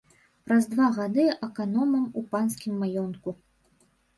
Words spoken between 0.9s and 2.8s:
гады аканомам у панскім